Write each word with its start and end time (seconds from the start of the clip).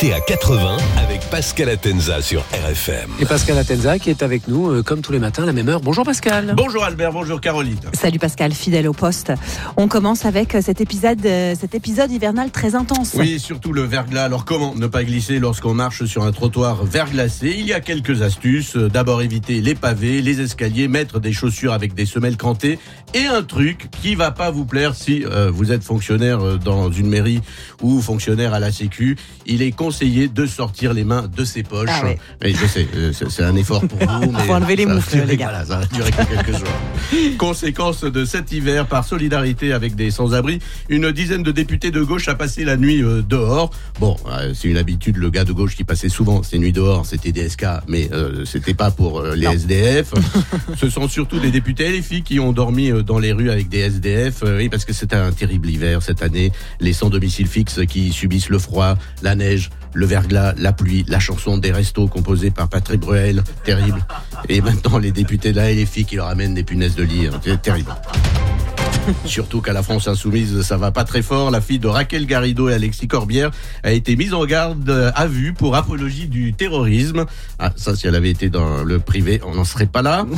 À 0.00 0.20
80 0.20 0.76
avec 0.96 1.28
Pascal 1.28 1.68
Atenza 1.70 2.22
sur 2.22 2.42
RFM. 2.52 3.10
Et 3.18 3.26
Pascal 3.26 3.58
Atenza 3.58 3.98
qui 3.98 4.10
est 4.10 4.22
avec 4.22 4.46
nous 4.46 4.70
euh, 4.70 4.84
comme 4.84 5.00
tous 5.00 5.10
les 5.10 5.18
matins 5.18 5.42
à 5.42 5.46
la 5.46 5.52
même 5.52 5.68
heure. 5.68 5.80
Bonjour 5.80 6.04
Pascal. 6.04 6.54
Bonjour 6.56 6.84
Albert, 6.84 7.10
bonjour 7.10 7.40
Caroline. 7.40 7.80
Salut 7.94 8.20
Pascal, 8.20 8.52
fidèle 8.52 8.86
au 8.86 8.92
poste. 8.92 9.32
On 9.76 9.88
commence 9.88 10.24
avec 10.24 10.54
euh, 10.54 10.60
cet 10.62 10.80
épisode, 10.80 11.26
euh, 11.26 11.56
cet 11.60 11.74
épisode 11.74 12.12
hivernal 12.12 12.52
très 12.52 12.76
intense. 12.76 13.16
Oui, 13.16 13.40
surtout 13.40 13.72
le 13.72 13.82
verglas. 13.82 14.22
Alors 14.22 14.44
comment 14.44 14.72
ne 14.76 14.86
pas 14.86 15.02
glisser 15.02 15.40
lorsqu'on 15.40 15.74
marche 15.74 16.04
sur 16.04 16.22
un 16.22 16.30
trottoir 16.30 16.84
verglacé? 16.84 17.56
Il 17.58 17.66
y 17.66 17.72
a 17.72 17.80
quelques 17.80 18.22
astuces. 18.22 18.76
D'abord 18.76 19.20
éviter 19.20 19.60
les 19.60 19.74
pavés, 19.74 20.22
les 20.22 20.40
escaliers, 20.40 20.86
mettre 20.86 21.18
des 21.18 21.32
chaussures 21.32 21.72
avec 21.72 21.94
des 21.94 22.06
semelles 22.06 22.36
crantées 22.36 22.78
et 23.14 23.26
un 23.26 23.42
truc 23.42 23.88
qui 24.00 24.14
va 24.14 24.30
pas 24.30 24.52
vous 24.52 24.64
plaire 24.64 24.94
si 24.94 25.24
euh, 25.24 25.50
vous 25.52 25.72
êtes 25.72 25.82
fonctionnaire 25.82 26.58
dans 26.58 26.88
une 26.92 27.08
mairie 27.08 27.40
ou 27.82 28.00
fonctionnaire 28.00 28.54
à 28.54 28.60
la 28.60 28.70
Sécu. 28.70 29.16
Il 29.44 29.60
est 29.60 29.72
conseillé 29.72 29.88
de 30.04 30.46
sortir 30.46 30.94
les 30.94 31.04
mains 31.04 31.28
de 31.34 31.44
ses 31.44 31.62
poches. 31.62 31.88
Ah 31.92 32.04
ouais. 32.04 32.18
Et 32.42 32.54
je 32.54 32.66
sais, 32.66 32.86
euh, 32.94 33.12
c'est 33.12 33.42
un 33.42 33.56
effort 33.56 33.86
pour 33.86 33.98
vous. 33.98 34.32
mais 34.32 34.42
Faut 34.44 34.52
enlever 34.54 34.76
les 34.76 34.86
moufles, 34.86 35.24
les 35.26 35.36
gars. 35.36 35.48
Voilà, 35.50 35.64
ça 35.64 35.78
va 35.78 35.86
durer 35.86 36.10
que 36.10 36.24
quelques 36.24 36.58
jours. 36.58 36.68
Conséquence 37.38 38.04
de 38.04 38.24
cet 38.24 38.52
hiver, 38.52 38.86
par 38.86 39.04
solidarité 39.04 39.72
avec 39.72 39.94
des 39.94 40.10
sans-abri, 40.10 40.60
une 40.88 41.10
dizaine 41.12 41.42
de 41.42 41.50
députés 41.50 41.90
de 41.90 42.02
gauche 42.02 42.28
a 42.28 42.34
passé 42.34 42.64
la 42.64 42.76
nuit 42.76 43.02
euh, 43.02 43.22
dehors. 43.22 43.70
Bon, 44.00 44.16
euh, 44.30 44.52
c'est 44.54 44.68
une 44.68 44.76
habitude, 44.76 45.16
le 45.16 45.30
gars 45.30 45.44
de 45.44 45.52
gauche 45.52 45.76
qui 45.76 45.84
passait 45.84 46.08
souvent 46.08 46.42
ces 46.42 46.58
nuits 46.58 46.72
dehors, 46.72 47.06
c'était 47.06 47.32
des 47.32 47.48
SK, 47.48 47.64
mais 47.88 48.08
euh, 48.12 48.44
c'était 48.44 48.74
pas 48.74 48.90
pour 48.90 49.20
euh, 49.20 49.34
les 49.34 49.46
SDF. 49.46 50.12
Ce 50.76 50.90
sont 50.90 51.08
surtout 51.08 51.38
des 51.40 51.50
députés 51.50 51.86
et 51.88 51.92
les 51.92 52.02
filles 52.02 52.22
qui 52.22 52.38
ont 52.40 52.52
dormi 52.52 52.90
dans 53.04 53.18
les 53.18 53.32
rues 53.32 53.50
avec 53.50 53.68
des 53.68 53.78
SDF. 53.78 54.42
euh, 54.44 54.58
oui, 54.58 54.68
parce 54.68 54.84
que 54.84 54.92
c'était 54.92 55.16
un 55.16 55.32
terrible 55.32 55.68
hiver 55.68 56.02
cette 56.02 56.22
année. 56.22 56.52
Les 56.80 56.92
sans 56.92 57.10
domicile 57.10 57.46
fixe 57.46 57.80
qui 57.88 58.12
subissent 58.12 58.48
le 58.48 58.58
froid, 58.58 58.96
la 59.22 59.34
neige, 59.34 59.70
le 59.98 60.06
verglas, 60.06 60.54
la 60.56 60.72
pluie, 60.72 61.04
la 61.08 61.18
chanson 61.18 61.58
des 61.58 61.72
restos 61.72 62.06
composée 62.06 62.52
par 62.52 62.68
Patrick 62.68 63.00
Bruel, 63.00 63.42
terrible. 63.64 64.06
Et 64.48 64.60
maintenant 64.60 64.98
les 64.98 65.10
députés 65.10 65.50
de 65.50 65.56
la 65.56 65.72
LFI 65.72 66.04
qui 66.04 66.14
leur 66.14 66.28
amènent 66.28 66.54
des 66.54 66.62
punaises 66.62 66.94
de 66.94 67.02
lit, 67.02 67.26
hein, 67.26 67.56
terrible. 67.60 67.92
Surtout 69.24 69.60
qu'à 69.60 69.72
la 69.72 69.82
France 69.82 70.08
insoumise, 70.08 70.62
ça 70.62 70.76
va 70.76 70.90
pas 70.90 71.04
très 71.04 71.22
fort. 71.22 71.50
La 71.50 71.60
fille 71.60 71.78
de 71.78 71.86
Raquel 71.86 72.26
Garrido 72.26 72.68
et 72.68 72.74
Alexis 72.74 73.08
Corbière 73.08 73.50
a 73.82 73.92
été 73.92 74.16
mise 74.16 74.34
en 74.34 74.44
garde 74.44 75.12
à 75.14 75.26
vue 75.26 75.52
pour 75.52 75.76
apologie 75.76 76.26
du 76.26 76.52
terrorisme. 76.52 77.26
Ah, 77.58 77.72
ça, 77.76 77.96
si 77.96 78.06
elle 78.06 78.14
avait 78.14 78.30
été 78.30 78.50
dans 78.50 78.82
le 78.84 78.98
privé, 78.98 79.40
on 79.46 79.54
n'en 79.54 79.64
serait 79.64 79.86
pas 79.86 80.02
là. 80.02 80.26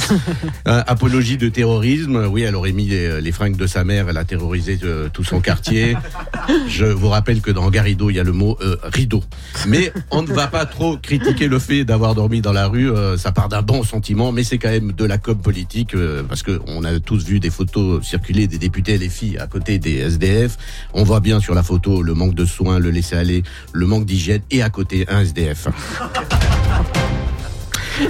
Euh, 0.67 0.83
apologie 0.87 1.39
de 1.39 1.49
terrorisme. 1.49 2.27
Oui, 2.31 2.43
elle 2.43 2.55
aurait 2.55 2.73
mis 2.73 2.87
les, 2.87 3.21
les 3.21 3.33
fringues 3.33 3.57
de 3.57 3.67
sa 3.67 3.83
mère. 3.83 4.09
Elle 4.09 4.17
a 4.17 4.25
terrorisé 4.25 4.79
euh, 4.85 5.09
tout 5.13 5.25
son 5.25 5.41
quartier. 5.41 5.97
Je 6.69 6.85
vous 6.85 7.09
rappelle 7.09 7.41
que 7.41 7.51
dans 7.51 7.69
Garrido, 7.71 8.11
il 8.11 8.17
y 8.17 8.21
a 8.21 8.25
le 8.25 8.33
mot 8.33 8.59
euh, 8.61 8.77
rideau. 8.83 9.23
Mais 9.67 9.93
on 10.11 10.23
ne 10.23 10.33
va 10.33 10.49
pas 10.49 10.67
trop 10.67 10.97
critiquer 10.97 11.49
le 11.49 11.59
fait 11.59 11.85
d'avoir 11.85 12.15
dormi 12.15 12.41
dans 12.41 12.53
la 12.53 12.67
rue. 12.67 12.91
ça 13.17 13.33
part 13.33 13.49
d'un 13.49 13.63
bon 13.63 13.83
sentiment, 13.83 14.33
mais 14.33 14.45
c'est 14.45 14.59
quand 14.59 14.69
même 14.69 14.93
de 14.93 15.05
la 15.05 15.19
com 15.19 15.39
politique 15.39 15.95
parce 16.29 16.43
que 16.43 16.61
on 16.67 16.85
a 16.85 17.01
tous 17.01 17.25
vu 17.25 17.41
des 17.41 17.51
photos 17.51 18.05
circuler 18.07 18.47
des 18.47 18.59
députés 18.61 18.97
LFI 18.97 19.39
à 19.39 19.49
côté 19.49 19.81
des 19.81 19.97
SDF. 19.97 20.57
On 20.95 21.03
voit 21.03 21.21
bien 21.21 21.41
sur 21.41 21.55
la 21.55 21.65
photo 21.65 22.03
le 22.03 22.15
manque 22.15 22.35
de 22.35 22.45
soins, 22.45 22.79
le 22.79 22.91
laisser 22.91 23.17
aller, 23.17 23.43
le 23.73 23.87
manque 23.87 24.05
d'hygiène 24.05 24.43
et 24.53 24.63
à 24.63 24.71
côté 24.71 25.07
un 25.09 25.21
SDF. 25.23 25.67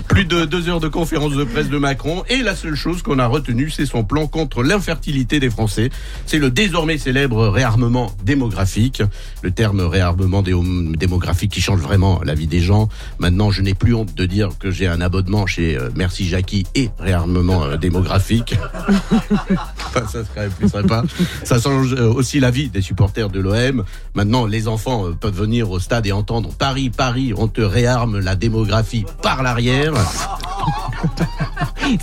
Plus 0.09 0.25
de 0.25 0.45
deux 0.45 0.69
heures 0.69 0.81
de 0.81 0.89
conférence 0.89 1.33
de 1.35 1.45
presse 1.45 1.69
de 1.69 1.79
Macron 1.79 2.23
et 2.29 2.39
la 2.43 2.55
seule 2.55 2.75
chose 2.75 3.03
qu'on 3.03 3.19
a 3.19 3.27
retenue, 3.27 3.71
c'est 3.71 3.87
son 3.87 4.05
plan 4.05 4.27
contre 4.27 4.63
l'infertilité 4.63 5.41
des 5.41 5.51
Français. 5.51 5.91
C'est 6.27 6.39
le 6.39 6.51
désormais 6.51 6.99
célèbre 6.99 7.49
réarmement 7.49 8.13
démographique. 8.25 9.03
Le 9.43 9.51
terme 9.51 9.81
réarmement 9.81 10.43
dé- 10.43 10.55
démographique 10.97 11.51
qui 11.53 11.61
change 11.61 11.81
vraiment 11.81 12.21
la 12.25 12.35
vie 12.35 12.47
des 12.47 12.61
gens. 12.61 12.89
Maintenant, 13.19 13.51
je 13.51 13.63
n'ai 13.63 13.75
plus 13.75 13.95
honte 13.95 14.15
de 14.15 14.27
dire 14.27 14.51
que 14.59 14.71
j'ai 14.71 14.87
un 14.87 15.01
abonnement 15.01 15.47
chez 15.47 15.77
euh, 15.77 15.91
Merci 15.97 16.27
Jackie 16.29 16.67
et 16.75 16.91
réarmement 16.99 17.65
euh, 17.65 17.77
démographique. 17.77 18.55
Ça 19.95 20.25
serait 20.25 20.49
plus 20.49 20.69
sympa. 20.69 21.03
Ça 21.45 21.61
change 21.61 21.95
euh, 21.95 22.13
aussi 22.13 22.41
la 22.41 22.51
vie 22.51 22.69
des 22.69 22.81
supporters 22.83 23.29
de 23.29 23.41
l'OM. 23.41 23.85
Maintenant, 24.15 24.47
les 24.47 24.69
enfants 24.69 25.07
peuvent 25.19 25.35
venir 25.35 25.71
au 25.71 25.79
stade 25.81 26.07
et 26.07 26.13
entendre 26.13 26.51
Paris, 26.57 26.91
Paris, 26.91 27.33
on 27.37 27.49
te 27.49 27.61
réarme 27.61 28.19
la 28.21 28.37
démographie 28.37 29.05
par 29.23 29.43
l'arrière. 29.43 29.80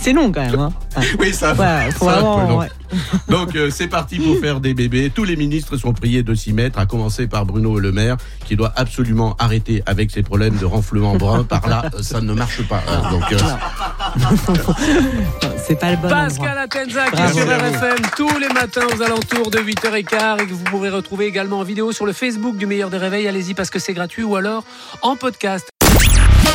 C'est 0.00 0.12
long 0.12 0.30
quand 0.32 0.42
même. 0.44 0.58
Hein. 0.60 0.72
Oui, 1.20 1.32
ça 1.32 1.54
Ouais, 1.54 1.90
faut 1.92 2.06
ça, 2.06 2.12
un 2.12 2.16
peu 2.16 2.20
vraiment, 2.22 2.48
long. 2.48 2.58
ouais. 2.58 2.68
Donc 3.28 3.54
euh, 3.54 3.70
c'est 3.70 3.86
parti 3.86 4.18
pour 4.18 4.36
faire 4.40 4.60
des 4.60 4.74
bébés. 4.74 5.10
Tous 5.14 5.24
les 5.24 5.36
ministres 5.36 5.76
sont 5.76 5.92
priés 5.92 6.22
de 6.22 6.34
s'y 6.34 6.52
mettre, 6.52 6.78
à 6.78 6.86
commencer 6.86 7.26
par 7.28 7.46
Bruno 7.46 7.78
Le 7.78 7.92
Maire, 7.92 8.16
qui 8.46 8.56
doit 8.56 8.72
absolument 8.76 9.36
arrêter 9.38 9.82
avec 9.86 10.10
ses 10.10 10.22
problèmes 10.22 10.56
de 10.56 10.64
renflement 10.66 11.14
brun. 11.16 11.44
Par 11.44 11.68
là, 11.68 11.84
euh, 11.94 12.02
ça 12.02 12.20
ne 12.20 12.32
marche 12.32 12.62
pas. 12.68 12.82
hein. 12.88 13.10
Donc 13.12 13.32
euh, 13.32 13.38
C'est 15.66 15.78
pas 15.78 15.92
le 15.92 15.96
bon. 15.98 16.08
Pascal 16.08 16.58
Atenza 16.58 17.10
qui 17.10 17.22
est 17.22 17.32
sur 17.32 17.46
RFM 17.46 17.98
tous 18.16 18.38
les 18.38 18.48
matins 18.48 18.82
aux 18.96 19.02
alentours 19.02 19.50
de 19.50 19.58
8h15 19.58 20.42
et 20.42 20.46
que 20.46 20.52
vous 20.52 20.64
pourrez 20.64 20.90
retrouver 20.90 21.26
également 21.26 21.60
en 21.60 21.64
vidéo 21.64 21.92
sur 21.92 22.04
le 22.06 22.12
Facebook 22.12 22.56
du 22.56 22.66
meilleur 22.66 22.90
des 22.90 22.98
réveils. 22.98 23.28
Allez-y 23.28 23.54
parce 23.54 23.70
que 23.70 23.78
c'est 23.78 23.94
gratuit 23.94 24.24
ou 24.24 24.34
alors 24.36 24.64
en 25.02 25.14
podcast. 25.16 25.68